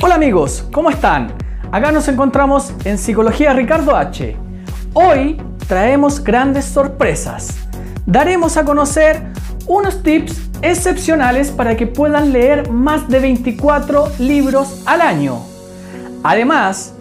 Hola 0.00 0.14
amigos, 0.14 0.64
¿cómo 0.72 0.90
están? 0.90 1.32
Acá 1.72 1.90
nos 1.90 2.06
encontramos 2.06 2.72
en 2.84 2.98
Psicología 2.98 3.52
Ricardo 3.52 3.96
H. 3.96 4.36
Hoy 4.92 5.42
traemos 5.66 6.22
grandes 6.22 6.66
sorpresas. 6.66 7.58
Daremos 8.06 8.56
a 8.56 8.64
conocer 8.64 9.20
unos 9.66 10.04
tips 10.04 10.40
excepcionales 10.62 11.50
para 11.50 11.76
que 11.76 11.88
puedan 11.88 12.32
leer 12.32 12.70
más 12.70 13.08
de 13.08 13.18
24 13.18 14.12
libros 14.20 14.84
al 14.86 15.00
año. 15.00 15.40
Además, 16.22 16.94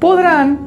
podrán 0.00 0.58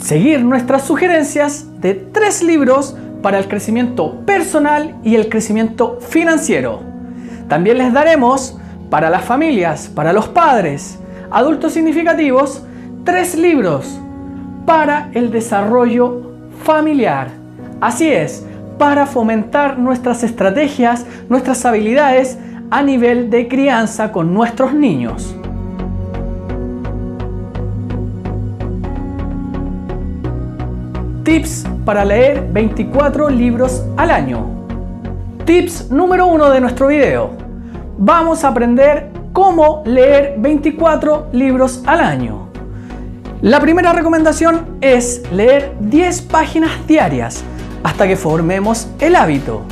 seguir 0.00 0.44
nuestras 0.44 0.84
sugerencias 0.84 1.66
de 1.80 1.94
tres 1.94 2.44
libros 2.44 2.96
para 3.22 3.40
el 3.40 3.48
crecimiento 3.48 4.20
personal 4.24 4.94
y 5.02 5.16
el 5.16 5.28
crecimiento 5.28 5.98
financiero. 6.00 6.80
También 7.48 7.78
les 7.78 7.92
daremos 7.92 8.56
para 8.94 9.10
las 9.10 9.24
familias, 9.24 9.90
para 9.92 10.12
los 10.12 10.28
padres, 10.28 11.00
adultos 11.28 11.72
significativos, 11.72 12.62
tres 13.02 13.34
libros 13.34 13.98
para 14.66 15.10
el 15.14 15.32
desarrollo 15.32 16.22
familiar. 16.62 17.26
Así 17.80 18.06
es, 18.06 18.46
para 18.78 19.04
fomentar 19.06 19.80
nuestras 19.80 20.22
estrategias, 20.22 21.06
nuestras 21.28 21.64
habilidades 21.64 22.38
a 22.70 22.84
nivel 22.84 23.30
de 23.30 23.48
crianza 23.48 24.12
con 24.12 24.32
nuestros 24.32 24.72
niños. 24.72 25.34
Tips 31.24 31.66
para 31.84 32.04
leer 32.04 32.46
24 32.52 33.28
libros 33.28 33.84
al 33.96 34.12
año. 34.12 34.46
Tips 35.44 35.90
número 35.90 36.28
uno 36.28 36.48
de 36.48 36.60
nuestro 36.60 36.86
video. 36.86 37.43
Vamos 37.98 38.42
a 38.42 38.48
aprender 38.48 39.10
cómo 39.32 39.82
leer 39.86 40.34
24 40.38 41.28
libros 41.32 41.82
al 41.86 42.00
año. 42.00 42.48
La 43.40 43.60
primera 43.60 43.92
recomendación 43.92 44.78
es 44.80 45.22
leer 45.30 45.74
10 45.78 46.22
páginas 46.22 46.72
diarias 46.88 47.44
hasta 47.84 48.08
que 48.08 48.16
formemos 48.16 48.88
el 48.98 49.14
hábito. 49.14 49.62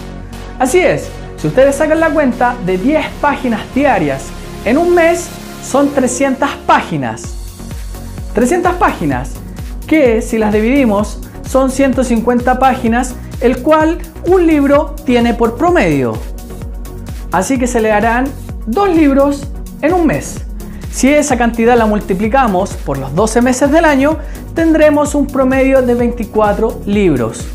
Así 0.60 0.78
es, 0.78 1.10
si 1.36 1.48
ustedes 1.48 1.74
sacan 1.74 1.98
la 1.98 2.10
cuenta 2.10 2.54
de 2.64 2.78
10 2.78 3.06
páginas 3.20 3.60
diarias 3.74 4.28
en 4.64 4.78
un 4.78 4.94
mes, 4.94 5.28
son 5.64 5.88
300 5.88 6.48
páginas. 6.64 7.22
300 8.34 8.74
páginas 8.74 9.32
que 9.88 10.22
si 10.22 10.38
las 10.38 10.52
dividimos 10.52 11.18
son 11.44 11.70
150 11.70 12.60
páginas, 12.60 13.16
el 13.40 13.62
cual 13.62 13.98
un 14.28 14.46
libro 14.46 14.94
tiene 15.04 15.34
por 15.34 15.56
promedio. 15.56 16.31
Así 17.32 17.58
que 17.58 17.66
se 17.66 17.80
le 17.80 17.90
harán 17.90 18.26
dos 18.66 18.94
libros 18.94 19.48
en 19.80 19.94
un 19.94 20.06
mes. 20.06 20.44
Si 20.90 21.08
esa 21.08 21.38
cantidad 21.38 21.76
la 21.76 21.86
multiplicamos 21.86 22.74
por 22.74 22.98
los 22.98 23.14
12 23.14 23.40
meses 23.40 23.70
del 23.72 23.86
año, 23.86 24.18
tendremos 24.54 25.14
un 25.14 25.26
promedio 25.26 25.80
de 25.80 25.94
24 25.94 26.82
libros. 26.84 27.48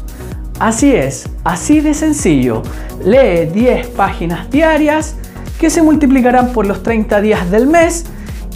Así 0.59 0.95
es, 0.95 1.29
así 1.43 1.81
de 1.81 1.93
sencillo. 1.93 2.63
Lee 3.03 3.45
10 3.53 3.87
páginas 3.89 4.49
diarias 4.49 5.15
que 5.59 5.69
se 5.69 5.83
multiplicarán 5.83 6.51
por 6.51 6.65
los 6.65 6.81
30 6.81 7.21
días 7.21 7.51
del 7.51 7.67
mes, 7.67 8.05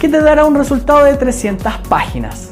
que 0.00 0.08
te 0.08 0.20
dará 0.20 0.44
un 0.44 0.56
resultado 0.56 1.04
de 1.04 1.14
300 1.14 1.78
páginas. 1.88 2.48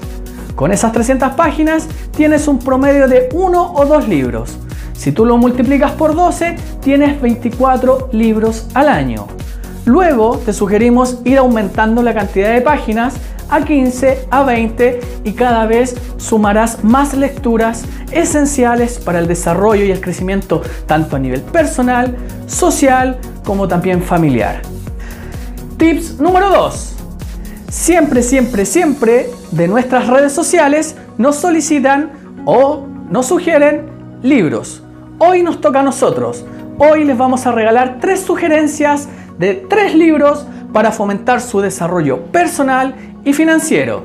Con 0.54 0.70
esas 0.70 0.92
300 0.92 1.32
páginas 1.32 1.88
tienes 2.16 2.46
un 2.46 2.60
promedio 2.60 3.08
de 3.08 3.28
uno 3.32 3.72
o 3.72 3.84
dos 3.86 4.06
libros. 4.06 4.56
Si 5.00 5.12
tú 5.12 5.24
lo 5.24 5.38
multiplicas 5.38 5.92
por 5.92 6.14
12, 6.14 6.56
tienes 6.82 7.18
24 7.22 8.10
libros 8.12 8.66
al 8.74 8.86
año. 8.86 9.28
Luego 9.86 10.36
te 10.36 10.52
sugerimos 10.52 11.20
ir 11.24 11.38
aumentando 11.38 12.02
la 12.02 12.12
cantidad 12.12 12.52
de 12.52 12.60
páginas 12.60 13.14
a 13.48 13.64
15, 13.64 14.26
a 14.30 14.42
20 14.42 15.00
y 15.24 15.32
cada 15.32 15.64
vez 15.64 15.96
sumarás 16.18 16.84
más 16.84 17.14
lecturas 17.14 17.86
esenciales 18.12 18.98
para 18.98 19.20
el 19.20 19.26
desarrollo 19.26 19.86
y 19.86 19.90
el 19.90 20.02
crecimiento 20.02 20.60
tanto 20.84 21.16
a 21.16 21.18
nivel 21.18 21.40
personal, 21.40 22.14
social 22.46 23.16
como 23.42 23.66
también 23.66 24.02
familiar. 24.02 24.60
Tips 25.78 26.20
número 26.20 26.50
2. 26.50 26.96
Siempre, 27.70 28.22
siempre, 28.22 28.66
siempre 28.66 29.30
de 29.50 29.66
nuestras 29.66 30.08
redes 30.08 30.34
sociales 30.34 30.94
nos 31.16 31.36
solicitan 31.36 32.10
o 32.44 32.86
nos 33.08 33.28
sugieren 33.28 33.86
libros. 34.22 34.82
Hoy 35.22 35.42
nos 35.42 35.60
toca 35.60 35.80
a 35.80 35.82
nosotros. 35.82 36.46
Hoy 36.78 37.04
les 37.04 37.18
vamos 37.18 37.46
a 37.46 37.52
regalar 37.52 37.98
tres 38.00 38.20
sugerencias 38.20 39.06
de 39.38 39.52
tres 39.54 39.94
libros 39.94 40.46
para 40.72 40.92
fomentar 40.92 41.42
su 41.42 41.60
desarrollo 41.60 42.22
personal 42.32 42.94
y 43.22 43.34
financiero. 43.34 44.04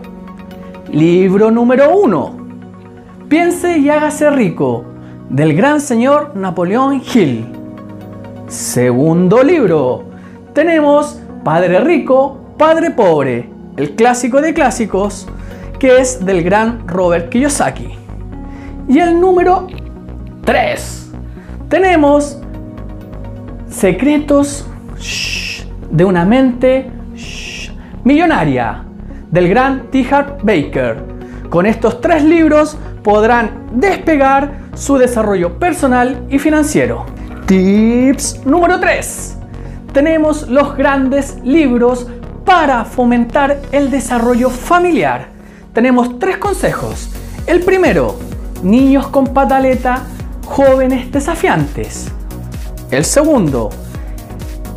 Libro 0.91 1.51
número 1.51 1.97
1. 1.97 2.37
Piense 3.29 3.77
y 3.77 3.89
hágase 3.89 4.29
rico 4.29 4.83
del 5.29 5.55
gran 5.55 5.79
señor 5.79 6.35
Napoleón 6.35 7.01
Hill. 7.01 7.45
Segundo 8.47 9.41
libro. 9.41 10.03
Tenemos 10.51 11.21
Padre 11.45 11.79
Rico, 11.79 12.41
Padre 12.57 12.91
Pobre 12.91 13.55
el 13.77 13.95
clásico 13.95 14.41
de 14.41 14.53
clásicos, 14.53 15.27
que 15.79 15.99
es 15.99 16.25
del 16.25 16.43
gran 16.43 16.85
Robert 16.87 17.29
Kiyosaki. 17.29 17.89
Y 18.89 18.99
el 18.99 19.19
número 19.19 19.67
3. 20.45 21.04
Tenemos 21.69 22.39
Secretos 23.69 24.67
de 25.89 26.05
una 26.05 26.23
mente 26.23 26.89
millonaria 28.03 28.83
del 29.31 29.49
gran 29.49 29.89
T. 29.89 30.05
Baker. 30.43 31.03
Con 31.49 31.65
estos 31.65 31.99
tres 32.01 32.23
libros 32.23 32.77
podrán 33.03 33.67
despegar 33.73 34.59
su 34.75 34.97
desarrollo 34.97 35.57
personal 35.57 36.25
y 36.29 36.37
financiero. 36.37 37.05
Tips 37.47 38.45
número 38.45 38.79
3. 38.79 39.37
Tenemos 39.91 40.47
los 40.47 40.77
grandes 40.77 41.37
libros 41.43 42.07
para 42.45 42.85
fomentar 42.85 43.59
el 43.71 43.89
desarrollo 43.89 44.49
familiar. 44.49 45.29
Tenemos 45.73 46.19
tres 46.19 46.37
consejos. 46.37 47.09
El 47.47 47.61
primero, 47.61 48.15
niños 48.63 49.07
con 49.07 49.27
pataleta, 49.27 50.03
jóvenes 50.45 51.11
desafiantes. 51.11 52.07
El 52.91 53.03
segundo, 53.03 53.69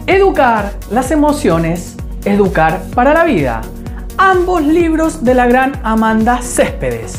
educar 0.06 0.72
las 0.90 1.10
emociones, 1.10 1.94
educar 2.24 2.82
para 2.94 3.14
la 3.14 3.24
vida. 3.24 3.60
Ambos 4.16 4.62
libros 4.62 5.22
de 5.24 5.34
la 5.34 5.46
gran 5.46 5.78
Amanda 5.84 6.40
Céspedes. 6.42 7.18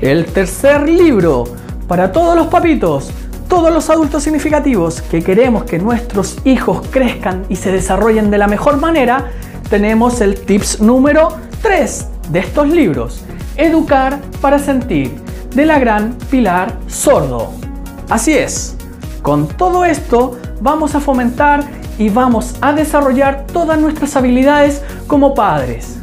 El 0.00 0.26
tercer 0.26 0.88
libro, 0.88 1.44
para 1.88 2.12
todos 2.12 2.36
los 2.36 2.46
papitos, 2.46 3.10
todos 3.48 3.72
los 3.72 3.88
adultos 3.90 4.22
significativos 4.22 5.00
que 5.02 5.22
queremos 5.22 5.64
que 5.64 5.78
nuestros 5.78 6.36
hijos 6.44 6.86
crezcan 6.90 7.46
y 7.48 7.56
se 7.56 7.72
desarrollen 7.72 8.30
de 8.30 8.38
la 8.38 8.46
mejor 8.46 8.76
manera, 8.76 9.30
tenemos 9.70 10.20
el 10.20 10.38
tips 10.38 10.80
número 10.80 11.36
3 11.62 12.06
de 12.30 12.38
estos 12.38 12.68
libros, 12.68 13.24
Educar 13.56 14.20
para 14.40 14.58
Sentir, 14.58 15.12
de 15.54 15.66
la 15.66 15.78
gran 15.78 16.14
Pilar 16.30 16.78
Sordo. 16.86 17.67
Así 18.08 18.32
es, 18.32 18.76
con 19.22 19.48
todo 19.48 19.84
esto 19.84 20.38
vamos 20.60 20.94
a 20.94 21.00
fomentar 21.00 21.62
y 21.98 22.08
vamos 22.08 22.56
a 22.60 22.72
desarrollar 22.72 23.46
todas 23.52 23.78
nuestras 23.78 24.16
habilidades 24.16 24.82
como 25.06 25.34
padres. 25.34 25.98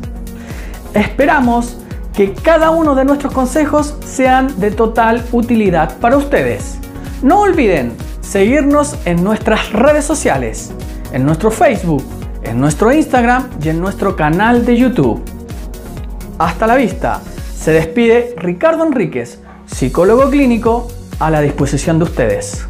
Esperamos 0.94 1.78
que 2.14 2.34
cada 2.34 2.70
uno 2.70 2.96
de 2.96 3.06
nuestros 3.06 3.34
consejos 3.34 3.96
sean 4.06 4.60
de 4.60 4.72
total 4.72 5.26
utilidad 5.32 5.98
para 5.98 6.18
ustedes. 6.18 6.78
No 7.22 7.42
olviden 7.42 7.94
seguirnos 8.22 8.96
en 9.06 9.24
nuestras 9.24 9.74
redes 9.74 10.06
sociales, 10.06 10.72
en 11.12 11.26
nuestro 11.26 11.50
Facebook, 11.50 12.04
en 12.44 12.60
nuestro 12.60 12.92
Instagram 12.94 13.50
y 13.64 13.70
en 13.70 13.82
nuestro 13.82 14.16
canal 14.16 14.66
de 14.66 14.78
YouTube. 14.78 15.24
Hasta 16.38 16.68
la 16.68 16.76
vista. 16.76 17.22
Se 17.58 17.72
despide 17.72 18.36
Ricardo 18.38 18.86
Enríquez, 18.86 19.40
psicólogo 19.66 20.30
clínico, 20.30 20.88
a 21.20 21.30
la 21.30 21.42
disposición 21.42 22.00
de 22.00 22.06
ustedes. 22.06 22.68